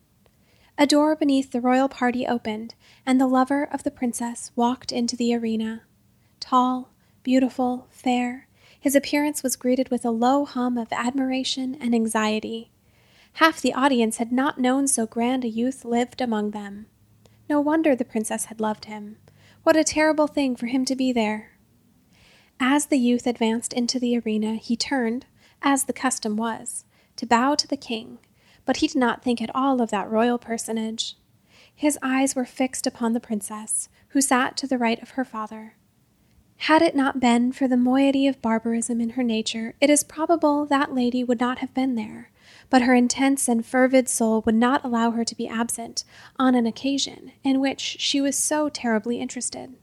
A 0.76 0.84
door 0.84 1.14
beneath 1.14 1.52
the 1.52 1.60
royal 1.60 1.88
party 1.88 2.26
opened, 2.26 2.74
and 3.06 3.20
the 3.20 3.28
lover 3.28 3.62
of 3.62 3.84
the 3.84 3.92
princess 3.92 4.50
walked 4.56 4.90
into 4.90 5.14
the 5.14 5.32
arena. 5.32 5.82
Tall, 6.40 6.90
beautiful, 7.28 7.86
fair, 7.90 8.48
his 8.80 8.96
appearance 8.96 9.42
was 9.42 9.54
greeted 9.54 9.90
with 9.90 10.02
a 10.02 10.10
low 10.10 10.46
hum 10.46 10.78
of 10.78 10.90
admiration 10.90 11.76
and 11.78 11.94
anxiety. 11.94 12.70
Half 13.34 13.60
the 13.60 13.74
audience 13.74 14.16
had 14.16 14.32
not 14.32 14.58
known 14.58 14.88
so 14.88 15.04
grand 15.04 15.44
a 15.44 15.48
youth 15.48 15.84
lived 15.84 16.22
among 16.22 16.52
them. 16.52 16.86
No 17.46 17.60
wonder 17.60 17.94
the 17.94 18.02
princess 18.02 18.46
had 18.46 18.60
loved 18.60 18.86
him. 18.86 19.18
What 19.62 19.76
a 19.76 19.84
terrible 19.84 20.26
thing 20.26 20.56
for 20.56 20.68
him 20.68 20.86
to 20.86 20.96
be 20.96 21.12
there. 21.12 21.50
As 22.58 22.86
the 22.86 22.96
youth 22.96 23.26
advanced 23.26 23.74
into 23.74 23.98
the 24.00 24.18
arena, 24.18 24.54
he 24.54 24.74
turned, 24.74 25.26
as 25.60 25.84
the 25.84 25.92
custom 25.92 26.34
was, 26.34 26.86
to 27.16 27.26
bow 27.26 27.54
to 27.56 27.68
the 27.68 27.76
king, 27.76 28.20
but 28.64 28.78
he 28.78 28.86
did 28.86 28.96
not 28.96 29.22
think 29.22 29.42
at 29.42 29.54
all 29.54 29.82
of 29.82 29.90
that 29.90 30.10
royal 30.10 30.38
personage. 30.38 31.14
His 31.74 31.98
eyes 32.00 32.34
were 32.34 32.46
fixed 32.46 32.86
upon 32.86 33.12
the 33.12 33.20
princess, 33.20 33.90
who 34.12 34.22
sat 34.22 34.56
to 34.56 34.66
the 34.66 34.78
right 34.78 35.02
of 35.02 35.10
her 35.10 35.26
father. 35.26 35.74
Had 36.62 36.82
it 36.82 36.96
not 36.96 37.20
been 37.20 37.52
for 37.52 37.68
the 37.68 37.76
moiety 37.76 38.26
of 38.26 38.42
barbarism 38.42 39.00
in 39.00 39.10
her 39.10 39.22
nature, 39.22 39.74
it 39.80 39.88
is 39.88 40.02
probable 40.02 40.66
that 40.66 40.94
lady 40.94 41.22
would 41.22 41.40
not 41.40 41.58
have 41.60 41.72
been 41.72 41.94
there, 41.94 42.30
but 42.68 42.82
her 42.82 42.94
intense 42.94 43.48
and 43.48 43.64
fervid 43.64 44.08
soul 44.08 44.42
would 44.44 44.56
not 44.56 44.84
allow 44.84 45.12
her 45.12 45.24
to 45.24 45.36
be 45.36 45.48
absent 45.48 46.04
on 46.36 46.54
an 46.54 46.66
occasion 46.66 47.32
in 47.44 47.60
which 47.60 47.80
she 47.80 48.20
was 48.20 48.36
so 48.36 48.68
terribly 48.68 49.20
interested. 49.20 49.76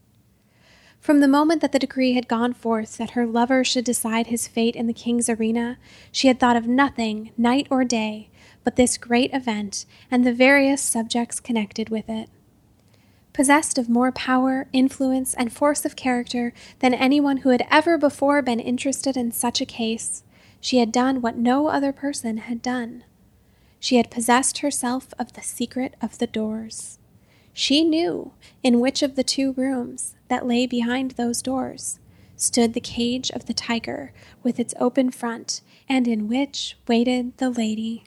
From 1.00 1.22
the 1.22 1.28
moment 1.28 1.62
that 1.62 1.72
the 1.72 1.80
decree 1.80 2.14
had 2.14 2.28
gone 2.28 2.54
forth 2.54 2.98
that 2.98 3.12
her 3.12 3.26
lover 3.26 3.64
should 3.64 3.86
decide 3.86 4.28
his 4.28 4.48
fate 4.48 4.76
in 4.76 4.86
the 4.86 4.94
king's 4.94 5.30
arena, 5.30 5.78
she 6.12 6.28
had 6.28 6.40
thought 6.40 6.58
of 6.58 6.68
nothing, 6.68 7.32
night 7.38 7.68
or 7.70 7.84
day, 7.84 8.30
but 8.64 8.76
this 8.76 8.98
great 8.98 9.34
event 9.34 9.86
and 10.12 10.26
the 10.26 10.34
various 10.34 10.82
subjects 10.82 11.40
connected 11.40 11.90
with 11.90 12.10
it. 12.10 12.30
Possessed 13.36 13.78
of 13.78 13.90
more 13.90 14.14
power, 14.14 14.70
influence, 14.72 15.34
and 15.34 15.52
force 15.52 15.84
of 15.84 15.98
character 15.98 16.54
than 16.80 16.94
anyone 16.94 17.40
who 17.40 17.50
had 17.50 17.68
ever 17.70 17.98
before 17.98 18.42
been 18.42 18.62
interested 18.62 19.18
in 19.18 19.34
such 19.34 19.60
a 19.60 19.66
case, 19.66 20.24
she 20.62 20.78
had 20.78 20.90
done 20.90 21.20
what 21.20 21.36
no 21.36 21.68
other 21.68 21.92
person 21.92 22.38
had 22.38 22.62
done. 22.62 23.04
She 23.78 23.98
had 23.98 24.10
possessed 24.10 24.60
herself 24.60 25.14
of 25.20 25.34
the 25.34 25.42
secret 25.42 25.96
of 26.02 26.18
the 26.18 26.28
doors. 26.28 26.98
She 27.52 27.84
knew 27.84 28.32
in 28.64 28.80
which 28.80 29.04
of 29.04 29.18
the 29.18 29.24
two 29.24 29.52
rooms, 29.52 30.16
that 30.30 30.48
lay 30.48 30.66
behind 30.66 31.12
those 31.12 31.42
doors 31.42 32.00
stood 32.38 32.74
the 32.74 32.80
cage 32.80 33.32
of 33.32 33.48
the 33.48 33.54
tiger 33.54 34.14
with 34.44 34.62
its 34.62 34.74
open 34.80 35.12
front, 35.12 35.60
and 35.90 36.08
in 36.08 36.30
which 36.30 36.78
waited 36.88 37.38
the 37.38 37.50
lady. 37.50 38.06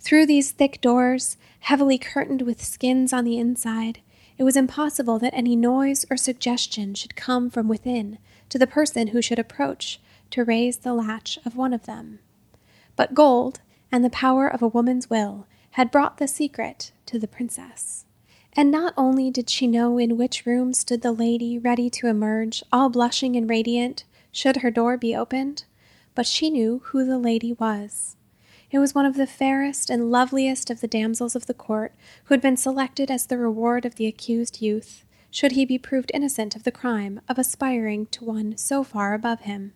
Through 0.00 0.26
these 0.26 0.50
thick 0.50 0.80
doors, 0.80 1.36
heavily 1.60 1.96
curtained 1.96 2.42
with 2.42 2.60
skins 2.60 3.12
on 3.12 3.24
the 3.24 3.38
inside, 3.38 4.00
it 4.42 4.44
was 4.44 4.56
impossible 4.56 5.20
that 5.20 5.32
any 5.36 5.54
noise 5.54 6.04
or 6.10 6.16
suggestion 6.16 6.94
should 6.96 7.14
come 7.14 7.48
from 7.48 7.68
within 7.68 8.18
to 8.48 8.58
the 8.58 8.66
person 8.66 9.06
who 9.06 9.22
should 9.22 9.38
approach 9.38 10.00
to 10.32 10.42
raise 10.42 10.78
the 10.78 10.92
latch 10.92 11.38
of 11.46 11.54
one 11.54 11.72
of 11.72 11.86
them. 11.86 12.18
But 12.96 13.14
gold 13.14 13.60
and 13.92 14.04
the 14.04 14.10
power 14.10 14.48
of 14.48 14.60
a 14.60 14.66
woman's 14.66 15.08
will 15.08 15.46
had 15.78 15.92
brought 15.92 16.16
the 16.16 16.26
secret 16.26 16.90
to 17.06 17.20
the 17.20 17.28
princess. 17.28 18.04
And 18.54 18.72
not 18.72 18.94
only 18.96 19.30
did 19.30 19.48
she 19.48 19.68
know 19.68 19.96
in 19.96 20.16
which 20.16 20.44
room 20.44 20.74
stood 20.74 21.02
the 21.02 21.12
lady 21.12 21.56
ready 21.56 21.88
to 21.90 22.08
emerge, 22.08 22.64
all 22.72 22.88
blushing 22.88 23.36
and 23.36 23.48
radiant, 23.48 24.02
should 24.32 24.56
her 24.56 24.72
door 24.72 24.96
be 24.96 25.14
opened, 25.14 25.66
but 26.16 26.26
she 26.26 26.50
knew 26.50 26.80
who 26.86 27.04
the 27.04 27.16
lady 27.16 27.52
was. 27.52 28.16
It 28.72 28.78
was 28.78 28.94
one 28.94 29.04
of 29.04 29.18
the 29.18 29.26
fairest 29.26 29.90
and 29.90 30.10
loveliest 30.10 30.70
of 30.70 30.80
the 30.80 30.88
damsels 30.88 31.36
of 31.36 31.44
the 31.44 31.52
court, 31.52 31.94
who 32.24 32.32
had 32.32 32.40
been 32.40 32.56
selected 32.56 33.10
as 33.10 33.26
the 33.26 33.36
reward 33.36 33.84
of 33.84 33.96
the 33.96 34.06
accused 34.06 34.62
youth, 34.62 35.04
should 35.30 35.52
he 35.52 35.66
be 35.66 35.76
proved 35.76 36.10
innocent 36.14 36.56
of 36.56 36.62
the 36.62 36.72
crime 36.72 37.20
of 37.28 37.38
aspiring 37.38 38.06
to 38.06 38.24
one 38.24 38.56
so 38.56 38.82
far 38.82 39.12
above 39.12 39.42
him. 39.42 39.74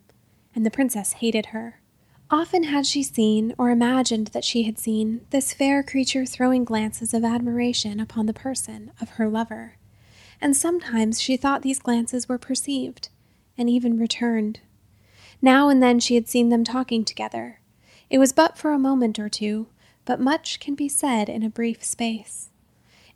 And 0.55 0.65
the 0.65 0.71
princess 0.71 1.13
hated 1.13 1.47
her. 1.47 1.83
Often 2.31 2.65
had 2.65 2.87
she 2.87 3.03
seen, 3.03 3.55
or 3.59 3.69
imagined 3.69 4.29
that 4.29 4.45
she 4.45 4.63
had 4.63 4.79
seen, 4.79 5.27
this 5.29 5.53
fair 5.53 5.83
creature 5.83 6.25
throwing 6.25 6.65
glances 6.65 7.13
of 7.13 7.23
admiration 7.23 8.01
upon 8.01 8.25
the 8.25 8.33
person 8.33 8.93
of 8.99 9.11
her 9.11 9.29
lover, 9.29 9.77
and 10.41 10.57
sometimes 10.57 11.21
she 11.21 11.37
thought 11.37 11.61
these 11.61 11.79
glances 11.79 12.31
were 12.31 12.39
perceived, 12.39 13.11
and 13.59 13.69
even 13.69 13.99
returned. 13.99 14.61
Now 15.43 15.69
and 15.69 15.83
then 15.83 16.01
she 16.01 16.15
had 16.15 16.29
seen 16.29 16.49
them 16.49 16.65
talking 16.65 17.05
together. 17.05 17.61
It 18.09 18.19
was 18.19 18.33
but 18.33 18.57
for 18.57 18.73
a 18.73 18.79
moment 18.79 19.19
or 19.19 19.29
two, 19.29 19.67
but 20.05 20.21
much 20.21 20.61
can 20.61 20.75
be 20.75 20.89
said 20.89 21.29
in 21.29 21.43
a 21.43 21.51
brief 21.51 21.85
space. 21.85 22.51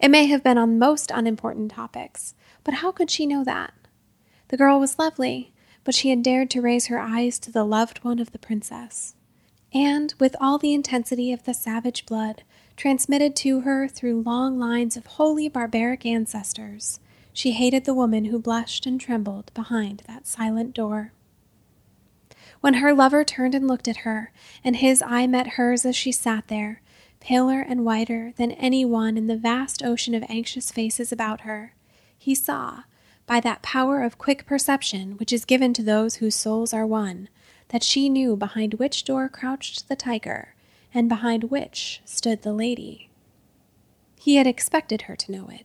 It 0.00 0.11
may 0.11 0.26
have 0.26 0.42
been 0.42 0.59
on 0.59 0.78
most 0.78 1.11
unimportant 1.12 1.73
topics, 1.73 2.35
but 2.64 2.75
how 2.75 2.90
could 2.90 3.11
she 3.11 3.26
know 3.26 3.44
that? 3.44 3.75
The 4.49 4.56
girl 4.56 4.80
was 4.80 4.99
lovely, 4.99 5.52
but 5.85 5.94
she 5.94 6.11
had 6.11 6.23
dared 6.23 6.50
to 6.50 6.61
raise 6.61 6.87
her 6.87 6.99
eyes 6.99 7.38
to 7.40 7.52
the 7.52 7.64
loved 7.64 7.99
one 8.04 8.18
of 8.18 8.32
the 8.32 8.38
princess. 8.38 9.14
And, 9.73 10.12
with 10.18 10.35
all 10.40 10.59
the 10.59 10.75
intensity 10.75 11.32
of 11.32 11.44
the 11.44 11.54
savage 11.54 12.06
blood, 12.06 12.42
transmitted 12.76 13.37
to 13.37 13.61
her 13.61 13.87
through 13.87 14.23
long 14.23 14.59
lines 14.59 14.97
of 14.97 15.06
wholly 15.06 15.49
barbaric 15.49 16.04
ancestors, 16.04 16.99
she 17.32 17.52
hated 17.52 17.85
the 17.85 17.94
woman 17.94 18.26
who 18.26 18.40
blushed 18.40 18.87
and 18.87 19.00
trembled 19.00 19.52
behind 19.54 20.02
that 20.09 20.26
silent 20.26 20.75
door. 20.75 21.12
When 22.61 22.75
her 22.75 22.93
lover 22.93 23.25
turned 23.25 23.55
and 23.55 23.67
looked 23.67 23.88
at 23.88 23.99
her, 23.99 24.33
and 24.62 24.76
his 24.76 25.02
eye 25.02 25.26
met 25.26 25.55
hers 25.55 25.87
as 25.87 25.97
she 25.97 26.12
sat 26.12 26.49
there, 26.49 26.83
paler 27.19 27.61
and 27.61 27.85
whiter 27.85 28.33
than 28.37 28.52
any 28.52 28.85
one 28.85 29.17
in 29.17 29.26
the 29.26 29.37
vast 29.37 29.83
ocean 29.83 30.14
of 30.14 30.25
anxious 30.29 30.71
faces 30.71 31.11
about 31.11 31.43
her, 31.43 31.75
he 32.19 32.35
saw, 32.35 32.83
by 33.26 33.40
that 33.40 33.62
power 33.62 34.02
of 34.02 34.19
quick 34.19 34.45
perception 34.45 35.12
which 35.12 35.33
is 35.33 35.45
given 35.45 35.73
to 35.73 35.83
those 35.83 36.17
whose 36.17 36.35
souls 36.35 36.75
are 36.75 36.87
one, 36.87 37.29
that 37.69 37.83
she 37.83 38.09
knew 38.09 38.37
behind 38.37 38.75
which 38.75 39.05
door 39.05 39.29
crouched 39.29 39.88
the 39.88 39.97
tiger, 39.97 40.55
and 40.93 41.09
behind 41.09 41.45
which 41.45 42.02
stood 42.05 42.43
the 42.43 42.52
lady. 42.52 43.09
He 44.19 44.37
had 44.37 44.47
expected 44.47 45.02
her 45.02 45.17
to 45.17 45.33
know 45.33 45.49
it. 45.49 45.64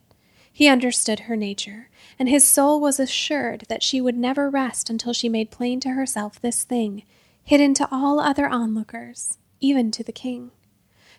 He 0.58 0.70
understood 0.70 1.20
her 1.20 1.36
nature, 1.36 1.90
and 2.18 2.30
his 2.30 2.48
soul 2.48 2.80
was 2.80 2.98
assured 2.98 3.66
that 3.68 3.84
she 3.84 4.00
would 4.00 4.16
never 4.16 4.50
rest 4.50 4.90
until 4.90 5.12
she 5.12 5.28
made 5.28 5.52
plain 5.52 5.82
to 5.82 5.90
herself 5.90 6.40
this 6.40 6.64
thing, 6.64 7.04
hidden 7.44 7.74
to 7.74 7.90
all 7.92 8.22
other 8.22 8.48
onlookers, 8.48 9.38
even 9.60 9.92
to 9.92 10.02
the 10.02 10.14
king. 10.14 10.52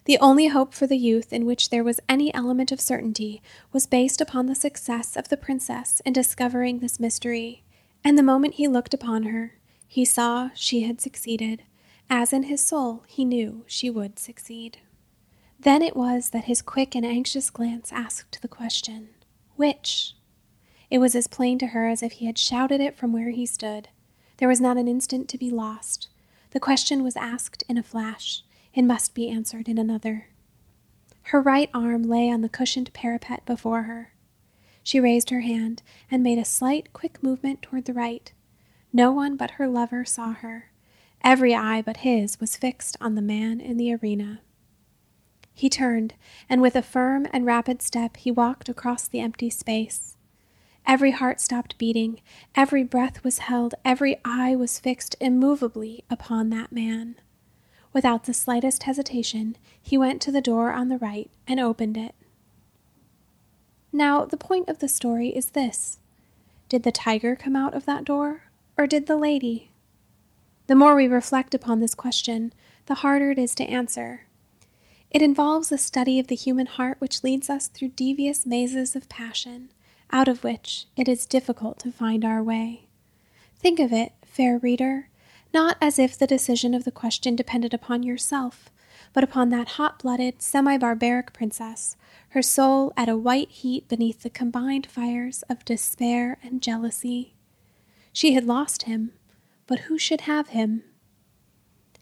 The 0.07 0.17
only 0.21 0.47
hope 0.47 0.73
for 0.73 0.87
the 0.87 0.97
youth 0.97 1.35
in 1.35 1.45
which 1.45 1.69
there 1.69 1.85
was 1.85 2.01
any 2.09 2.33
element 2.33 2.73
of 2.73 2.81
certainty 2.81 3.43
was 3.73 3.87
based 3.87 4.23
upon 4.23 4.47
the 4.47 4.55
success 4.55 5.19
of 5.19 5.29
the 5.29 5.37
princess 5.37 6.01
in 6.07 6.15
discovering 6.15 6.79
this 6.79 6.99
mystery, 6.99 7.63
and 8.03 8.17
the 8.17 8.23
moment 8.23 8.55
he 8.55 8.67
looked 8.67 8.95
upon 8.95 9.25
her, 9.25 9.59
he 9.87 10.07
saw 10.07 10.49
she 10.55 10.85
had 10.85 10.99
succeeded, 10.99 11.63
as 12.09 12.33
in 12.33 12.45
his 12.45 12.63
soul 12.63 13.05
he 13.07 13.27
knew 13.27 13.65
she 13.67 13.91
would 13.91 14.19
succeed. 14.19 14.79
Then 15.61 15.83
it 15.83 15.95
was 15.95 16.31
that 16.31 16.45
his 16.45 16.63
quick 16.63 16.95
and 16.95 17.05
anxious 17.05 17.51
glance 17.51 17.93
asked 17.93 18.41
the 18.41 18.49
question, 18.49 19.11
Which? 19.57 20.15
It 20.91 20.99
was 20.99 21.15
as 21.17 21.27
plain 21.27 21.59
to 21.59 21.69
her 21.69 21.89
as 21.89 22.03
if 22.03 22.13
he 22.13 22.27
had 22.27 22.39
shouted 22.39 22.81
it 22.81 22.97
from 22.97 23.13
where 23.13 23.31
he 23.31 23.45
stood. 23.47 23.89
There 24.37 24.49
was 24.49 24.61
not 24.61 24.77
an 24.77 24.87
instant 24.87 25.29
to 25.31 25.39
be 25.39 25.51
lost. 25.51 26.09
The 26.51 26.61
question 26.61 27.03
was 27.03 27.17
asked 27.17 27.65
in 27.69 27.77
a 27.77 27.83
flash 27.83 28.43
it 28.77 28.83
must 28.83 29.15
be 29.15 29.31
answered 29.31 29.69
in 29.69 29.79
another. 29.79 30.29
Her 31.23 31.41
right 31.41 31.71
arm 31.73 32.03
lay 32.03 32.31
on 32.31 32.43
the 32.43 32.49
cushioned 32.49 32.93
parapet 32.93 33.45
before 33.47 33.85
her. 33.85 34.13
She 34.83 35.01
raised 35.01 35.31
her 35.31 35.41
hand 35.41 35.83
and 36.11 36.23
made 36.23 36.39
a 36.39 36.45
slight, 36.45 36.93
quick 36.93 37.23
movement 37.23 37.63
toward 37.63 37.87
the 37.87 37.95
right. 37.95 38.31
No 38.93 39.11
one 39.11 39.37
but 39.37 39.53
her 39.53 39.67
lover 39.67 40.05
saw 40.05 40.35
her. 40.35 40.71
Every 41.25 41.55
eye 41.55 41.83
but 41.83 41.99
his 41.99 42.39
was 42.39 42.57
fixed 42.57 42.97
on 43.01 43.15
the 43.15 43.23
man 43.23 43.61
in 43.61 43.79
the 43.79 43.95
arena. 43.95 44.43
He 45.59 45.71
turned, 45.71 46.13
and 46.51 46.61
with 46.61 46.77
a 46.77 46.83
firm 46.83 47.27
and 47.33 47.47
rapid 47.47 47.81
step 47.81 48.19
he 48.19 48.31
walked 48.31 48.69
across 48.69 49.09
the 49.09 49.21
empty 49.21 49.49
space. 49.49 50.19
Every 50.87 51.13
heart 51.13 51.41
stopped 51.41 51.79
beating, 51.79 52.21
every 52.55 52.85
breath 52.85 53.25
was 53.25 53.39
held, 53.39 53.75
every 53.83 54.19
eye 54.23 54.55
was 54.55 54.79
fixed 54.79 55.17
immovably 55.19 56.05
upon 56.11 56.51
that 56.51 56.73
man. 56.73 57.17
Without 57.95 58.25
the 58.25 58.35
slightest 58.35 58.83
hesitation, 58.83 59.57
he 59.81 59.97
went 59.97 60.21
to 60.21 60.31
the 60.31 60.43
door 60.43 60.73
on 60.73 60.91
the 60.91 60.99
right 60.99 61.31
and 61.49 61.59
opened 61.59 61.97
it. 61.97 62.15
Now, 63.95 64.27
the 64.27 64.37
point 64.37 64.69
of 64.69 64.81
the 64.81 64.89
story 64.89 65.31
is 65.31 65.53
this 65.53 66.01
Did 66.69 66.83
the 66.83 66.93
tiger 66.93 67.35
come 67.35 67.57
out 67.57 67.73
of 67.73 67.87
that 67.87 68.05
door, 68.05 68.43
or 68.77 68.87
did 68.87 69.07
the 69.07 69.17
lady? 69.17 69.71
The 70.67 70.75
more 70.75 70.95
we 70.95 71.09
reflect 71.09 71.55
upon 71.55 71.81
this 71.81 71.95
question, 71.95 72.53
the 72.85 72.97
harder 72.97 73.31
it 73.31 73.39
is 73.39 73.55
to 73.55 73.65
answer. 73.65 74.26
It 75.17 75.23
involves 75.23 75.73
a 75.73 75.79
study 75.79 76.21
of 76.21 76.27
the 76.27 76.35
human 76.35 76.67
heart 76.67 77.01
which 77.01 77.25
leads 77.25 77.49
us 77.49 77.69
through 77.69 77.89
devious 77.97 78.45
mazes 78.45 78.95
of 78.95 79.09
passion, 79.09 79.71
out 80.11 80.29
of 80.29 80.45
which 80.45 80.89
it 80.95 81.09
is 81.09 81.25
difficult 81.25 81.79
to 81.79 81.91
find 81.91 82.23
our 82.23 82.43
way. 82.43 82.89
Think 83.59 83.81
of 83.81 83.95
it, 83.95 84.13
fair 84.27 84.59
reader, 84.59 85.09
not 85.55 85.79
as 85.81 85.99
if 85.99 86.19
the 86.19 86.27
decision 86.27 86.75
of 86.75 86.85
the 86.85 86.91
question 86.91 87.35
depended 87.35 87.73
upon 87.73 88.03
yourself, 88.03 88.69
but 89.15 89.25
upon 89.25 89.49
that 89.49 89.69
hot 89.81 90.01
blooded, 90.01 90.43
semi 90.43 90.77
barbaric 90.77 91.33
princess, 91.33 91.97
her 92.33 92.43
soul 92.43 92.93
at 92.95 93.09
a 93.09 93.17
white 93.17 93.49
heat 93.49 93.89
beneath 93.89 94.21
the 94.21 94.29
combined 94.29 94.87
fires 94.87 95.43
of 95.49 95.65
despair 95.65 96.37
and 96.43 96.61
jealousy. 96.61 97.33
She 98.13 98.35
had 98.35 98.45
lost 98.45 98.83
him, 98.83 99.13
but 99.67 99.79
who 99.89 99.97
should 99.97 100.21
have 100.21 100.49
him? 100.49 100.83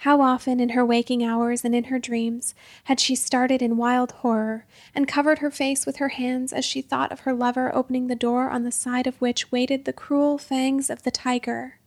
How 0.04 0.20
often 0.20 0.60
in 0.60 0.68
her 0.70 0.84
waking 0.84 1.24
hours 1.24 1.64
and 1.64 1.74
in 1.74 1.84
her 1.84 1.98
dreams 1.98 2.54
had 2.84 3.00
she 3.00 3.14
started 3.14 3.62
in 3.62 3.78
wild 3.78 4.12
horror 4.12 4.66
and 4.94 5.08
covered 5.08 5.38
her 5.38 5.50
face 5.50 5.86
with 5.86 5.96
her 5.96 6.10
hands 6.10 6.52
as 6.52 6.62
she 6.62 6.82
thought 6.82 7.10
of 7.10 7.20
her 7.20 7.32
lover 7.32 7.74
opening 7.74 8.08
the 8.08 8.14
door 8.14 8.50
on 8.50 8.64
the 8.64 8.70
side 8.70 9.06
of 9.06 9.18
which 9.22 9.50
waited 9.50 9.86
the 9.86 9.94
cruel 9.94 10.36
fangs 10.36 10.90
of 10.90 11.04
the 11.04 11.10
tiger 11.10 11.78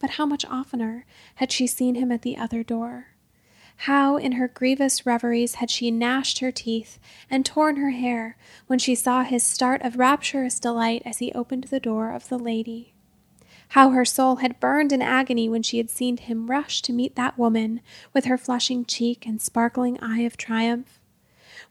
but 0.00 0.10
how 0.10 0.26
much 0.26 0.44
oftener 0.44 1.06
had 1.36 1.50
she 1.50 1.66
seen 1.66 1.94
him 1.94 2.12
at 2.12 2.20
the 2.20 2.36
other 2.36 2.62
door? 2.62 3.08
How 3.84 4.18
in 4.18 4.32
her 4.32 4.48
grievous 4.48 5.06
reveries 5.06 5.54
had 5.54 5.70
she 5.70 5.90
gnashed 5.90 6.40
her 6.40 6.52
teeth 6.52 6.98
and 7.30 7.46
torn 7.46 7.76
her 7.76 7.90
hair 7.90 8.36
when 8.66 8.78
she 8.78 8.94
saw 8.94 9.22
his 9.22 9.42
start 9.42 9.80
of 9.82 9.98
rapturous 9.98 10.58
delight 10.58 11.02
as 11.06 11.18
he 11.18 11.32
opened 11.32 11.64
the 11.64 11.80
door 11.80 12.12
of 12.12 12.28
the 12.28 12.38
lady. 12.38 12.92
How 13.70 13.90
her 13.90 14.04
soul 14.04 14.36
had 14.36 14.60
burned 14.60 14.92
in 14.92 15.00
agony 15.00 15.48
when 15.48 15.62
she 15.62 15.78
had 15.78 15.90
seen 15.90 16.16
him 16.16 16.50
rush 16.50 16.82
to 16.82 16.92
meet 16.92 17.14
that 17.14 17.38
woman 17.38 17.80
with 18.12 18.24
her 18.24 18.36
flushing 18.36 18.84
cheek 18.84 19.26
and 19.26 19.40
sparkling 19.40 19.98
eye 20.00 20.20
of 20.20 20.36
triumph. 20.36 20.98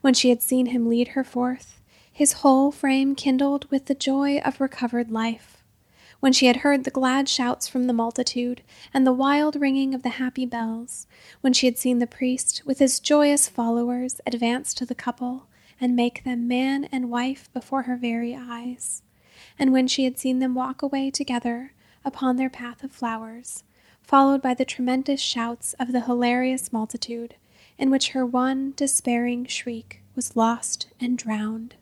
When 0.00 0.14
she 0.14 0.30
had 0.30 0.42
seen 0.42 0.66
him 0.66 0.88
lead 0.88 1.08
her 1.08 1.24
forth, 1.24 1.80
his 2.10 2.34
whole 2.34 2.72
frame 2.72 3.14
kindled 3.14 3.70
with 3.70 3.86
the 3.86 3.94
joy 3.94 4.38
of 4.38 4.60
recovered 4.60 5.10
life 5.10 5.60
when 6.20 6.32
she 6.32 6.46
had 6.46 6.56
heard 6.56 6.84
the 6.84 6.90
glad 6.90 7.28
shouts 7.28 7.66
from 7.66 7.86
the 7.86 7.92
multitude 7.92 8.62
and 8.94 9.06
the 9.06 9.12
wild 9.12 9.56
ringing 9.56 9.94
of 9.94 10.02
the 10.02 10.10
happy 10.10 10.46
bells, 10.46 11.06
when 11.40 11.52
she 11.52 11.66
had 11.66 11.78
seen 11.78 11.98
the 11.98 12.06
priest 12.06 12.62
with 12.64 12.78
his 12.78 13.00
joyous 13.00 13.48
followers 13.48 14.20
advance 14.26 14.72
to 14.74 14.84
the 14.84 14.94
couple 14.94 15.48
and 15.80 15.96
make 15.96 16.22
them 16.22 16.46
man 16.46 16.84
and 16.92 17.10
wife 17.10 17.50
before 17.54 17.82
her 17.82 17.96
very 17.96 18.36
eyes, 18.38 19.02
and 19.58 19.72
when 19.72 19.88
she 19.88 20.04
had 20.04 20.18
seen 20.18 20.38
them 20.38 20.54
walk 20.54 20.82
away 20.82 21.10
together 21.10 21.72
upon 22.04 22.36
their 22.36 22.50
path 22.50 22.82
of 22.82 22.92
flowers, 22.92 23.64
followed 24.02 24.42
by 24.42 24.54
the 24.54 24.64
tremendous 24.64 25.20
shouts 25.20 25.74
of 25.80 25.92
the 25.92 26.02
hilarious 26.02 26.72
multitude, 26.72 27.34
in 27.78 27.90
which 27.90 28.10
her 28.10 28.26
one 28.26 28.72
despairing 28.76 29.46
shriek 29.46 30.02
was 30.14 30.36
lost 30.36 30.88
and 31.00 31.16
drowned. 31.16 31.74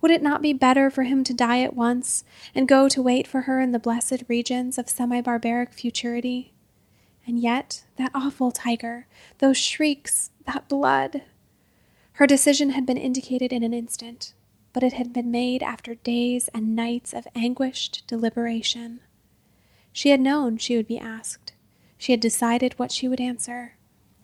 Would 0.00 0.10
it 0.10 0.22
not 0.22 0.42
be 0.42 0.52
better 0.52 0.90
for 0.90 1.02
him 1.02 1.24
to 1.24 1.34
die 1.34 1.60
at 1.60 1.76
once 1.76 2.24
and 2.54 2.66
go 2.66 2.88
to 2.88 3.02
wait 3.02 3.26
for 3.26 3.42
her 3.42 3.60
in 3.60 3.72
the 3.72 3.78
blessed 3.78 4.24
regions 4.28 4.78
of 4.78 4.88
semi 4.88 5.20
barbaric 5.20 5.72
futurity? 5.72 6.52
And 7.26 7.38
yet, 7.38 7.84
that 7.96 8.10
awful 8.14 8.50
tiger, 8.50 9.06
those 9.38 9.58
shrieks, 9.58 10.30
that 10.46 10.68
blood. 10.68 11.22
Her 12.14 12.26
decision 12.26 12.70
had 12.70 12.86
been 12.86 12.96
indicated 12.96 13.52
in 13.52 13.62
an 13.62 13.74
instant, 13.74 14.34
but 14.72 14.82
it 14.82 14.94
had 14.94 15.12
been 15.12 15.30
made 15.30 15.62
after 15.62 15.94
days 15.94 16.48
and 16.48 16.74
nights 16.74 17.12
of 17.12 17.26
anguished 17.34 18.02
deliberation. 18.06 19.00
She 19.92 20.10
had 20.10 20.20
known 20.20 20.56
she 20.56 20.76
would 20.76 20.86
be 20.86 20.98
asked. 20.98 21.52
She 21.98 22.12
had 22.12 22.20
decided 22.20 22.78
what 22.78 22.92
she 22.92 23.08
would 23.08 23.20
answer, 23.20 23.76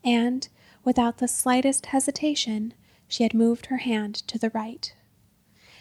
and, 0.04 0.48
without 0.84 1.18
the 1.18 1.28
slightest 1.28 1.86
hesitation, 1.86 2.74
she 3.08 3.22
had 3.22 3.34
moved 3.34 3.66
her 3.66 3.78
hand 3.78 4.14
to 4.28 4.38
the 4.38 4.50
right. 4.50 4.94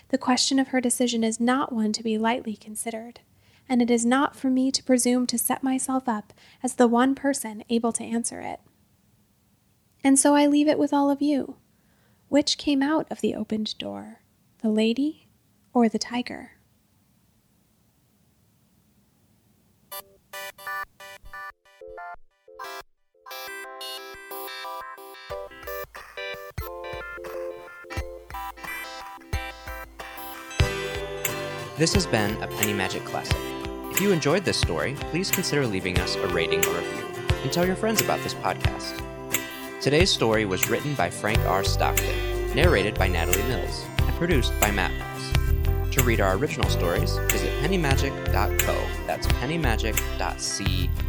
The 0.10 0.18
question 0.18 0.60
of 0.60 0.70
her 0.70 0.82
decision 0.82 1.24
is 1.24 1.40
not 1.40 1.72
one 1.72 1.92
to 1.94 2.04
be 2.04 2.18
lightly 2.18 2.56
considered, 2.56 3.22
and 3.68 3.82
it 3.82 3.90
is 3.90 4.06
not 4.06 4.36
for 4.36 4.50
me 4.50 4.72
to 4.72 4.84
presume 4.84 5.26
to 5.28 5.38
set 5.38 5.64
myself 5.64 6.08
up 6.08 6.34
as 6.62 6.76
the 6.76 6.88
one 6.88 7.16
person 7.16 7.64
able 7.70 7.92
to 7.94 8.04
answer 8.04 8.42
it. 8.42 8.60
And 10.04 10.20
so 10.20 10.36
I 10.36 10.46
leave 10.46 10.68
it 10.68 10.78
with 10.78 10.94
all 10.94 11.10
of 11.10 11.22
you. 11.22 11.56
Which 12.28 12.58
came 12.58 12.84
out 12.84 13.12
of 13.12 13.22
the 13.22 13.36
opened 13.36 13.78
door, 13.78 14.22
the 14.60 14.70
lady 14.70 15.28
or 15.74 15.90
the 15.90 16.00
tiger? 16.00 16.52
This 31.78 31.94
has 31.94 32.08
been 32.08 32.42
a 32.42 32.48
Penny 32.48 32.72
Magic 32.72 33.04
Classic. 33.04 33.36
If 33.92 34.00
you 34.00 34.14
enjoyed 34.14 34.46
this 34.46 34.58
story, 34.58 34.96
please 35.12 35.30
consider 35.30 35.68
leaving 35.68 36.00
us 36.00 36.16
a 36.16 36.28
rating 36.30 36.66
or 36.66 36.74
review 36.74 37.06
and 37.44 37.52
tell 37.52 37.66
your 37.66 37.76
friends 37.76 38.02
about 38.02 38.24
this 38.24 38.34
podcast. 38.34 39.02
Today's 39.82 40.10
story 40.10 40.46
was 40.46 40.70
written 40.70 40.96
by 40.96 41.10
Frank 41.10 41.40
R. 41.40 41.66
Stockton, 41.66 42.56
narrated 42.56 42.96
by 42.96 43.10
Natalie 43.10 43.44
Mills, 43.44 43.86
and 44.00 44.16
produced 44.16 44.58
by 44.62 44.72
Matt 44.72 44.92
Mills. 44.94 45.96
To 45.96 46.04
read 46.04 46.22
our 46.22 46.38
original 46.38 46.70
stories, 46.70 47.18
visit 47.30 47.52
pennymagic.co. 47.62 48.88
That's 49.06 49.28
pennymagic.co. 49.28 51.05